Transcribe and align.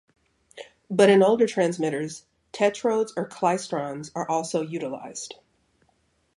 But 0.89 1.11
in 1.11 1.21
older 1.21 1.45
transmitters 1.45 2.25
tetrodes 2.51 3.11
or 3.15 3.29
klystrons 3.29 4.09
are 4.15 4.27
also 4.27 4.61
utilized. 4.63 5.35